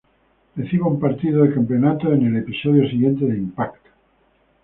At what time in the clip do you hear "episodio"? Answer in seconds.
2.37-2.89